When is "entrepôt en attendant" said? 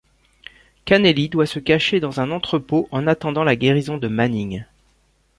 2.31-3.43